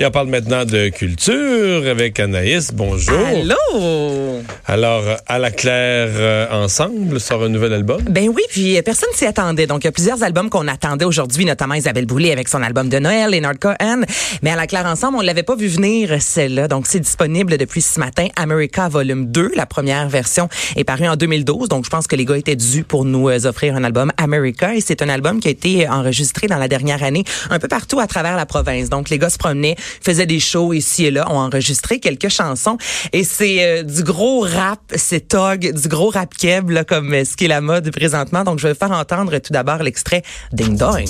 [0.00, 2.72] Et on parle maintenant de culture avec Anaïs.
[2.72, 3.18] Bonjour.
[3.18, 4.40] Allô?
[4.64, 8.00] Alors, à la Claire euh, ensemble sort un nouvel album?
[8.08, 9.66] Ben oui, puis euh, personne s'y attendait.
[9.66, 12.88] Donc, il y a plusieurs albums qu'on attendait aujourd'hui, notamment Isabelle Boulay avec son album
[12.88, 14.02] de Noël, Leonard Cohen.
[14.42, 16.66] Mais à la Claire ensemble, on l'avait pas vu venir, celle-là.
[16.66, 18.28] Donc, c'est disponible depuis ce matin.
[18.36, 21.68] America Volume 2, la première version, est parue en 2012.
[21.68, 24.74] Donc, je pense que les gars étaient dus pour nous euh, offrir un album America.
[24.74, 28.00] Et c'est un album qui a été enregistré dans la dernière année un peu partout
[28.00, 28.88] à travers la province.
[28.88, 32.78] Donc, les gars se promenaient, faisaient des shows ici et là, ont enregistré quelques chansons.
[33.12, 37.24] Et c'est euh, du gros rap, c'est tog, du gros rap keb, là, comme euh,
[37.24, 38.44] ce qui est la mode présentement.
[38.44, 41.08] Donc, je vais faire entendre tout d'abord l'extrait Ding Dong.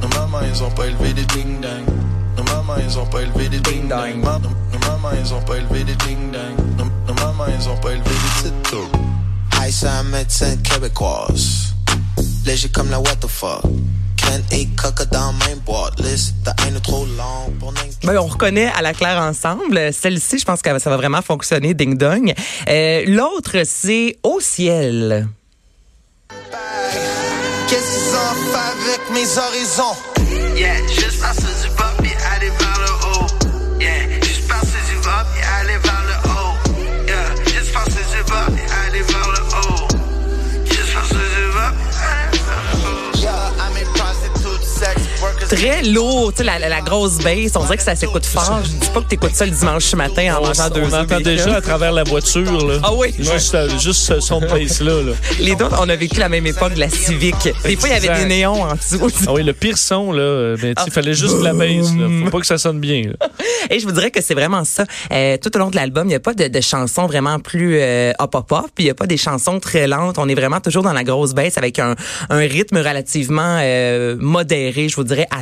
[0.00, 1.84] Nos mamans, ils ont pas élevé des ding dang.
[2.36, 4.16] Nos mamans, ils ont pas élevé des ding dang.
[4.72, 6.86] Nos mamans, ils ont pas élevé des ding dang.
[7.06, 8.88] Nos mamans, ils ont pas élevé des titres.
[9.60, 11.74] Haïtien, médecin québécoise.
[12.46, 13.62] Léger comme la what the fuck.
[18.04, 19.92] Ben, on reconnaît à la claire ensemble.
[19.92, 22.32] Celle-ci, je pense que ça va vraiment fonctionner, ding dong.
[22.68, 25.28] Euh, L'autre, c'est Au ciel.
[27.68, 29.96] Qu'est-ce qu'ils ont fait avec mes horizons?
[30.56, 31.51] Yeah, juste parce que
[45.54, 47.52] Très lourd, tu sais, la, grosse bass.
[47.56, 48.60] On dirait que ça s'écoute fort.
[48.64, 51.56] Je dis pas que t'écoutes ça le dimanche matin en mangeant deux on entend déjà
[51.56, 52.66] à travers la voiture.
[52.66, 52.78] Là.
[52.82, 53.14] Ah oui?
[53.18, 55.02] Juste, euh, juste ce son de bass-là.
[55.02, 55.12] Là.
[55.40, 57.36] Les deux, on a vécu la même époque de la Civic.
[57.64, 59.10] Des fois, il y avait des néons en dessous.
[59.26, 60.86] Ah oui, le pire son, là, euh, ben, il Ah.
[60.90, 61.94] fallait juste de la bass.
[61.98, 62.08] Là.
[62.24, 63.02] Faut pas que ça sonne bien.
[63.08, 63.28] là.
[63.70, 64.84] Et je vous dirais que c'est vraiment ça.
[65.12, 67.78] Euh, tout au long de l'album, il n'y a pas de, de chansons vraiment plus
[67.78, 70.16] euh, hop hop hop, puis il n'y a pas des chansons très lentes.
[70.18, 71.94] On est vraiment toujours dans la grosse baisse avec un,
[72.30, 75.41] un rythme relativement euh, modéré, je vous dirais, à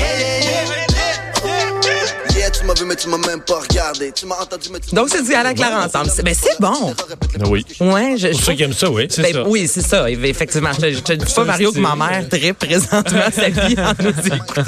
[2.87, 4.11] Mais tu m'as même pas regardé.
[4.15, 6.09] Tu m'as entendu, mais tu Donc, c'est du à la claire ensemble.
[6.09, 6.93] C'est- Ben, c'est bon.
[7.49, 7.65] Oui.
[7.81, 9.43] Ouais, je, je Pour ceux qui aiment ça, oui, c'est Ben, ça.
[9.47, 10.09] Oui, c'est ça.
[10.09, 10.71] Effectivement.
[10.81, 14.35] Je, je te dis pas, Mario, que ma mère tripe présentement sa vie en nous
[14.35, 14.63] écoutant.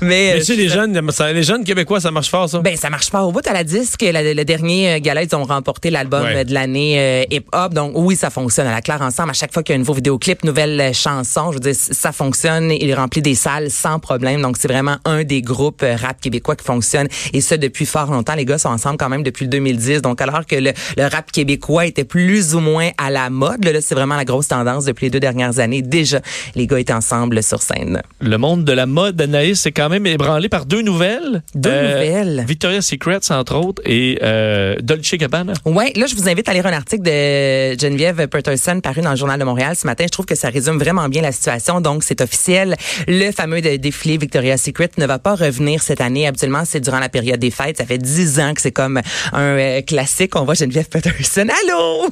[0.00, 2.58] Mais, Mais euh, tu sais, les jeunes, ça- les jeunes québécois, ça marche fort, ça?
[2.60, 4.02] Ben, ça marche pas au bout à la disque.
[4.02, 6.44] La- le dernier euh, gala, ils ont remporté l'album Ouais.
[6.44, 7.72] de l'année euh, hip-hop.
[7.74, 9.30] Donc, oui, ça fonctionne à la claire ensemble.
[9.30, 12.12] À chaque fois qu'il y a un nouveau vidéoclip, nouvelle chanson, je veux dire, ça
[12.12, 12.70] fonctionne.
[12.70, 14.42] Il remplit des salles sans problème.
[14.42, 16.97] Donc, c'est vraiment un des groupes rap québécois qui fonctionne.
[17.32, 18.34] Et ça, depuis fort longtemps.
[18.34, 20.02] Les gars sont ensemble quand même depuis le 2010.
[20.02, 23.72] Donc, alors que le, le rap québécois était plus ou moins à la mode, là,
[23.72, 25.82] là, c'est vraiment la grosse tendance depuis les deux dernières années.
[25.82, 26.20] Déjà,
[26.54, 28.02] les gars étaient ensemble sur scène.
[28.20, 31.42] Le monde de la mode, Anaïs, c'est quand même ébranlé par deux nouvelles.
[31.54, 32.44] Deux nouvelles.
[32.46, 35.52] Victoria's Secret, entre autres, et euh, Dolce Gabbana.
[35.64, 39.16] Ouais, là, je vous invite à lire un article de Geneviève Peterson paru dans le
[39.16, 40.04] Journal de Montréal ce matin.
[40.06, 41.80] Je trouve que ça résume vraiment bien la situation.
[41.80, 42.76] Donc, c'est officiel.
[43.06, 46.26] Le fameux défilé Victoria's Secret ne va pas revenir cette année.
[46.26, 47.76] Habituellement, c'est durant la période des fêtes.
[47.76, 49.00] Ça fait dix ans que c'est comme
[49.34, 50.34] un euh, classique.
[50.36, 51.46] On voit Geneviève Peterson.
[51.64, 52.08] Allô?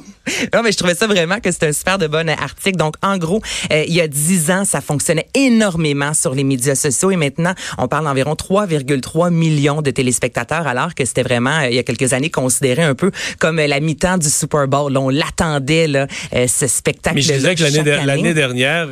[0.53, 2.77] Non, mais je trouvais ça vraiment que c'était un super de bon article.
[2.77, 6.75] Donc, en gros, euh, il y a dix ans, ça fonctionnait énormément sur les médias
[6.75, 11.69] sociaux et maintenant, on parle d'environ 3,3 millions de téléspectateurs alors que c'était vraiment, euh,
[11.69, 14.93] il y a quelques années, considéré un peu comme la mi-temps du Super Bowl.
[14.93, 17.15] Là, on l'attendait, là, ce spectacle.
[17.15, 18.87] Mais je disais que l'année l'année dernière,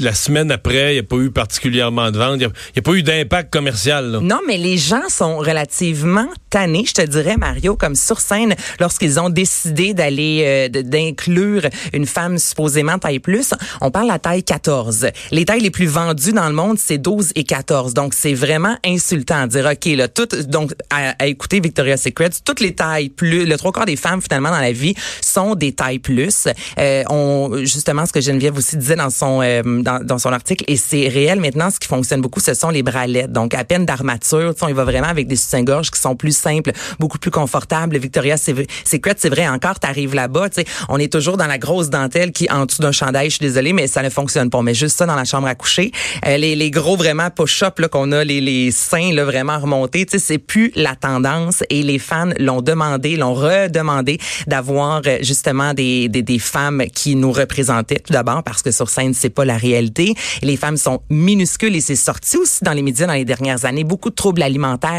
[0.00, 2.40] la semaine après, il n'y a pas eu particulièrement de ventes.
[2.40, 4.10] Il n'y a, pas eu d'impact commercial.
[4.10, 4.20] là.
[4.20, 9.18] Non, mais les gens sont relativement tannés, je te dirais, Mario, comme sur scène, lorsqu'ils
[9.18, 11.62] ont décidé d'aller, euh, de- d'inclure
[11.92, 13.54] une femme supposément taille plus.
[13.80, 15.08] On parle à taille 14.
[15.30, 17.94] Les tailles les plus vendues dans le monde, c'est 12 et 14.
[17.94, 22.60] Donc, c'est vraiment insultant de dire, OK, là, tout, donc, à, écouter Victoria's Secret, toutes
[22.60, 25.98] les tailles plus, le trois quarts des femmes, finalement, dans la vie, sont des tailles
[25.98, 26.48] plus.
[26.78, 30.76] Euh, on, justement, ce que Geneviève aussi disait dans son, euh, dans, son article, et
[30.76, 33.32] c'est réel maintenant, ce qui fonctionne beaucoup, ce sont les bralettes.
[33.32, 36.72] Donc, à peine d'armature, on y va vraiment avec des soutiens-gorge qui sont plus simples,
[36.98, 37.96] beaucoup plus confortables.
[37.98, 41.90] Victoria Secret, c'est vrai encore, t'arrives là-bas, tu sais, on est toujours dans la grosse
[41.90, 43.30] dentelle qui en dessous d'un chandail.
[43.30, 44.62] Je suis désolée, mais ça ne fonctionne pas.
[44.62, 45.92] Mais juste ça dans la chambre à coucher,
[46.26, 50.06] euh, les, les gros vraiment push-up là qu'on a, les, les seins là vraiment remontés,
[50.06, 55.18] tu sais, c'est plus la tendance et les fans l'ont demandé, l'ont redemandé d'avoir euh,
[55.22, 59.30] justement des, des, des femmes qui nous représentaient tout d'abord parce que sur scène c'est
[59.30, 60.14] pas la réalité.
[60.42, 63.84] Les femmes sont minuscules et c'est sorti aussi dans les médias dans les dernières années.
[63.84, 64.91] Beaucoup de troubles alimentaires.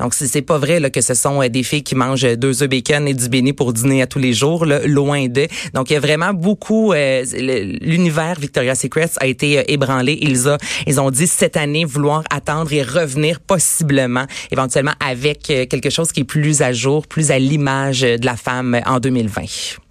[0.00, 2.68] Donc c'est pas vrai là, que ce sont euh, des filles qui mangent deux œufs
[2.68, 4.66] bacon et du béni pour dîner à tous les jours.
[4.66, 5.46] Là, loin de.
[5.74, 6.92] Donc il y a vraiment beaucoup.
[6.92, 7.24] Euh,
[7.80, 10.18] l'univers Victoria's Secret a été euh, ébranlé.
[10.20, 10.56] Ils,
[10.86, 16.20] ils ont dit cette année vouloir attendre et revenir possiblement, éventuellement avec quelque chose qui
[16.20, 19.85] est plus à jour, plus à l'image de la femme en 2020.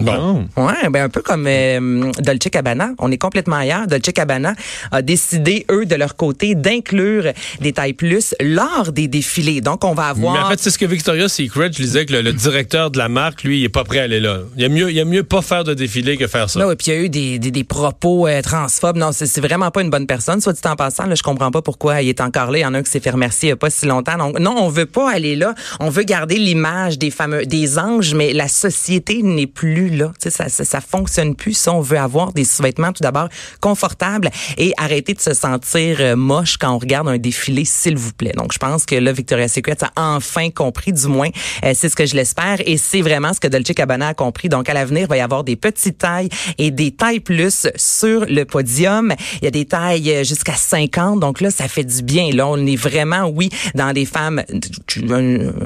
[0.00, 0.48] Bon.
[0.56, 2.90] Ouais, ben un peu comme euh, Dolce Cabana.
[2.98, 3.86] On est complètement ailleurs.
[3.86, 4.54] Dolce Cabana
[4.92, 9.60] a décidé, eux, de leur côté, d'inclure des tailles plus lors des défilés.
[9.60, 10.34] Donc, on va avoir...
[10.34, 13.08] Mais en fait, c'est ce que Victoria's Secret, je disais que le, directeur de la
[13.08, 14.40] marque, lui, il est pas prêt à aller là.
[14.56, 16.60] Il y a mieux, il y a mieux pas faire de défilé que faire ça.
[16.60, 18.96] Non, et puis il y a eu des, des, des propos euh, transphobes.
[18.96, 20.40] Non, c'est vraiment pas une bonne personne.
[20.40, 22.58] Soit dit en passant, là, je comprends pas pourquoi il est encore là.
[22.58, 24.16] Il y en a un qui s'est fait remercier il y a pas si longtemps.
[24.16, 25.54] Donc, non, on veut pas aller là.
[25.80, 29.87] On veut garder l'image des fameux, des anges, mais la société n'est plus
[30.18, 31.54] Ça, ça, fonctionne plus.
[31.54, 33.28] Si on veut avoir des sous-vêtements tout d'abord
[33.60, 38.12] confortables et arrêter de se sentir euh, moche quand on regarde un défilé, s'il vous
[38.12, 38.32] plaît.
[38.36, 41.28] Donc, je pense que là, Victoria's Secret a enfin compris, du moins,
[41.64, 44.48] euh, c'est ce que je l'espère, et c'est vraiment ce que Dolce Cabana a compris.
[44.48, 48.24] Donc, à l'avenir, il va y avoir des petites tailles et des tailles plus sur
[48.26, 49.14] le podium.
[49.40, 52.30] Il y a des tailles euh, jusqu'à 50, donc là, ça fait du bien.
[52.32, 54.42] Là, on est vraiment, oui, dans des femmes,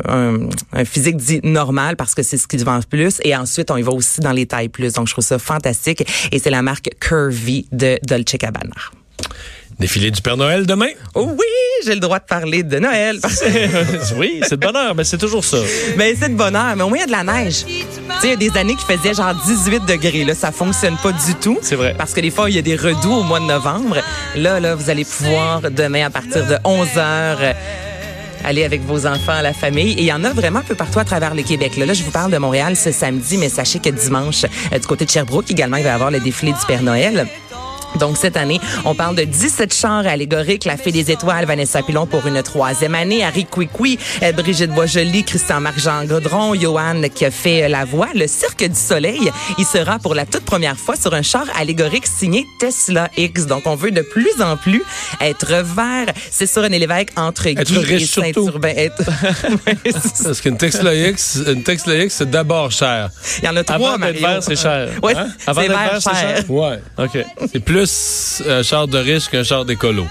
[0.09, 3.83] un, physique dit normal parce que c'est ce qui vend plus, et ensuite, on y
[3.83, 4.93] va aussi dans les taille plus.
[4.95, 6.05] Donc, je trouve ça fantastique.
[6.33, 8.75] Et c'est la marque Curvy de Dolce Gabbana.
[9.79, 10.91] Défilé du Père Noël demain?
[11.15, 11.47] Oh oui,
[11.85, 13.19] j'ai le droit de parler de Noël.
[14.17, 15.57] oui, c'est de bonheur, mais c'est toujours ça.
[15.97, 17.65] Mais c'est de bonheur, mais au moins il y a de la neige.
[17.65, 17.73] Tu
[18.21, 20.25] sais, il y a des années qui faisaient genre 18 degrés.
[20.25, 21.59] Là, ça fonctionne pas du tout.
[21.63, 21.95] C'est vrai.
[21.97, 23.97] Parce que des fois, il y a des redoux au mois de novembre.
[24.37, 27.55] Là, là, vous allez pouvoir demain à partir de 11 heures
[28.45, 29.93] aller avec vos enfants la famille.
[29.93, 31.77] Et il y en a vraiment un peu partout à travers le Québec.
[31.77, 34.87] Là, là je vous parle de Montréal ce samedi, mais sachez que dimanche, euh, du
[34.87, 37.27] côté de Sherbrooke, également, il va y avoir le défilé du Père Noël.
[37.99, 40.65] Donc, cette année, on parle de 17 chars allégoriques.
[40.65, 43.25] La Fée des Étoiles, Vanessa Pilon pour une troisième année.
[43.25, 48.09] Harry Kwikwi, euh, Brigitte Boisjoli, Christian-Marc Jean Godron, Johan qui a fait euh, la voix.
[48.15, 52.07] Le Cirque du Soleil, il sera pour la toute première fois sur un char allégorique
[52.07, 53.47] signé Tesla X.
[53.47, 54.83] Donc, on veut de plus en plus
[55.21, 56.13] être vert.
[56.31, 58.33] C'est sur René Lévesque entre être Guy riche et.
[58.33, 58.73] Saint-Urbain.
[58.77, 59.05] Être...
[60.25, 63.11] Parce qu'une Tesla X, une Tesla X, c'est d'abord cher.
[63.39, 64.89] il y en a trois, Avant d'être vert, c'est cher.
[65.03, 65.29] Ouais, Hein?
[65.47, 66.37] Avant d'être vert vert, c'est cher.
[66.37, 66.51] cher.
[66.51, 66.79] Ouais.
[66.99, 67.19] OK.
[67.53, 67.82] C'est plus
[68.49, 70.07] un char de riche qu'un char d'écolo.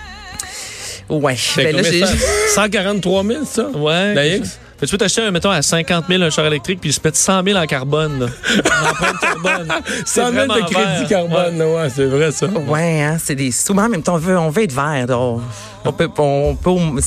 [1.09, 1.35] Ouais.
[1.57, 2.13] Ben là, combien j'ai- ça?
[2.55, 3.63] 143 000, ça?
[3.69, 4.13] Ouais.
[4.13, 4.59] La X?
[4.81, 7.55] Tu peux t'acheter, mettons, à 50 000 un char électrique, puis se pète 100 000
[7.59, 8.19] en carbone.
[8.21, 8.25] Là.
[8.65, 9.67] En empreinte carbone.
[10.05, 11.07] 100 000 vraiment de crédit vert.
[11.07, 12.47] carbone, là, ouais, c'est vrai, ça.
[12.47, 13.75] Ouais, hein, c'est des sous.
[13.75, 15.05] Mais en même temps, on veut, on veut être vert.
[15.05, 15.41] donc
[15.83, 17.01] On peut, on peut,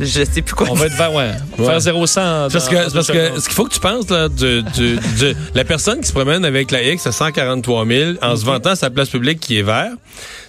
[0.00, 0.66] je sais plus quoi.
[0.70, 1.30] On va être vert, ouais.
[1.56, 1.66] Ouais.
[1.66, 4.62] Faire 0 100 Parce que, parce que ce qu'il faut que tu penses, là, du,
[4.64, 8.44] du- du- la personne qui se promène avec la X à 143 000 en se
[8.44, 9.92] vantant sa place publique qui est vert,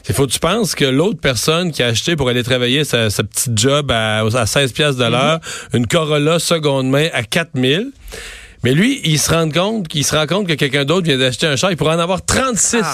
[0.08, 3.12] il faut que tu penses que l'autre personne qui a acheté pour aller travailler sa,
[3.12, 5.40] sa petite job à, à 16 piastres de l'heure,
[5.74, 7.84] une Corolla seconde main à 4 000,
[8.64, 11.46] mais lui, il se rend compte qu'il se rend compte que quelqu'un d'autre vient d'acheter
[11.46, 12.82] un char, il pourrait en avoir 36.
[12.84, 12.94] Ah.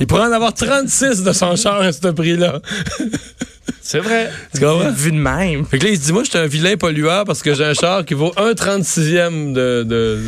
[0.00, 2.60] Il pourrait en avoir 36 de son char à ce prix-là.
[3.82, 4.30] C'est vrai.
[4.54, 4.90] Tu comprends?
[4.90, 5.64] Vu de même.
[5.66, 7.64] Fait que là, il se dit, moi, je suis un vilain pollueur parce que j'ai
[7.64, 9.82] un char qui vaut un 36e de...
[9.84, 10.18] de...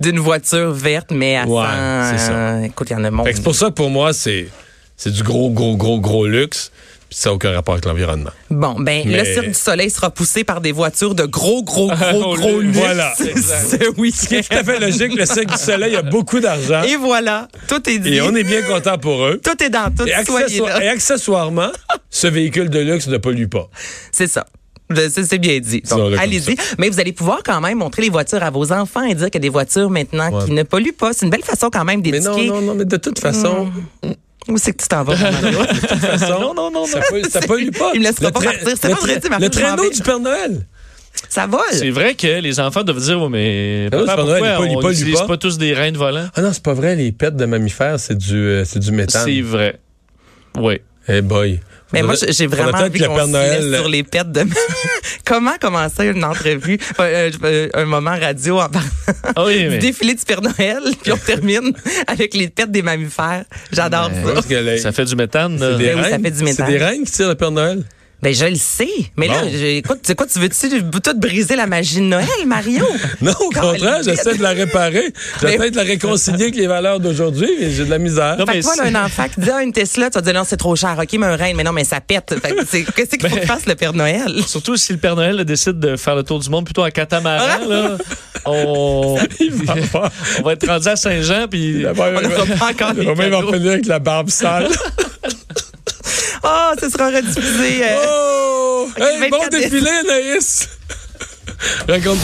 [0.00, 2.32] D'une voiture verte, mais à Ouais, 100, c'est ça.
[2.32, 3.24] euh, écoute, il y en a.
[3.24, 4.48] Fait que c'est pour ça que pour moi, c'est,
[4.96, 6.70] c'est du gros, gros, gros, gros luxe.
[7.12, 8.30] Puis ça n'a aucun rapport avec l'environnement.
[8.48, 11.88] Bon, ben, Mais- le Cirque du Soleil sera poussé par des voitures de gros, gros,
[11.94, 12.78] gros, Au gros luxe.
[12.78, 13.12] Voilà.
[13.18, 14.40] Ce week-end.
[14.48, 15.14] Tout à fait logique.
[15.14, 16.82] Le Cirque du Soleil a beaucoup d'argent.
[16.84, 17.48] Et voilà.
[17.68, 18.14] Tout est dit.
[18.14, 19.38] Et on est bien content pour eux.
[19.44, 20.06] Tout est dans tout.
[20.06, 21.68] Et, et accessoirement,
[22.08, 23.68] ce véhicule de luxe ne pollue pas.
[24.10, 24.46] C'est ça.
[24.88, 25.82] Je- C'est c'est bien dit.
[26.18, 26.56] Allez-y.
[26.78, 29.34] Mais vous allez pouvoir quand même montrer les voitures à vos enfants et dire qu'il
[29.34, 30.46] y a des voitures maintenant Ouais.
[30.46, 31.12] qui ne polluent pas.
[31.12, 32.48] C'est une belle façon quand même Mais non, d'éduquer.
[32.48, 33.70] non, non, mais de toute façon,
[34.48, 35.58] Où c'est que tu t'en vas, Mario?
[35.72, 37.92] de toute façon Non, non, non, ça, pollue, ça pollue pas.
[37.94, 38.68] Il me laissera Le pas partir.
[38.80, 40.66] C'est le vendredi, train- Mario, Le traîneau du Père Noël.
[41.28, 41.60] Ça vole.
[41.72, 44.42] C'est vrai que les enfants doivent dire, ouais, mais Ah oui, papa, c'est pas Noël,
[44.56, 45.26] pourquoi il pollue on pas, il n'utilise pas.
[45.26, 46.26] pas tous des reins de volant?
[46.34, 46.96] Ah non, c'est pas vrai.
[46.96, 49.24] Les pets de mammifères, c'est du, euh, c'est du méthane.
[49.26, 49.78] C'est vrai.
[50.58, 50.80] Oui.
[51.08, 51.60] Eh boy.
[51.92, 53.74] Mais moi, j'ai vraiment envie le qu'on Père se Noël.
[53.74, 54.44] sur les pets de...
[55.24, 58.88] Comment commencer une entrevue, euh, euh, un moment radio en parlant
[59.36, 61.72] Ah oui, du défilé du Père Noël, puis on termine
[62.06, 63.44] avec les pets des mammifères.
[63.72, 64.60] J'adore Mais- ça.
[64.60, 65.58] Les- ça fait du méthane.
[65.58, 65.72] là.
[65.72, 66.66] C'est des Ben oui, ça fait du C'est méthane.
[66.66, 67.82] des reines qui tirent le Père Noël?
[68.22, 68.88] Ben, je le sais.
[69.16, 69.48] Mais là, Bon.
[69.52, 70.68] écoute, tu sais quoi, tu veux-tu
[71.02, 72.84] tout briser la magie de Noël, Mario?
[73.20, 75.12] Non, au contraire, j'essaie de la réparer.
[75.40, 78.36] J'essaie de la réconcilier avec les valeurs d'aujourd'hui, mais j'ai de la misère.
[78.38, 80.14] Non, Fait mais que toi, là, c'est- un enfant qui dit, ah, une Tesla, tu
[80.14, 80.96] vas dire, non, c'est trop cher.
[81.00, 82.34] OK, mais un reine, mais non, mais ça pète.
[82.68, 84.32] C'est- Qu'est-ce qu'il faut que fasse le Père Noël?
[84.46, 86.90] Surtout si le Père Noël là, décide de faire le tour du monde plutôt en
[86.90, 87.96] catamaran, là,
[88.44, 89.16] on...
[89.16, 93.72] Va on va être rendu à Saint-Jean, puis On n'aura pas encore les va revenir
[93.72, 94.68] avec la barbe sale.
[96.44, 97.82] Oh, ce sera rediffusé.
[97.84, 98.88] euh, Oh!
[98.96, 100.68] Hey, bon 24 défilé, Anaïs!
[101.88, 102.20] Raconte pas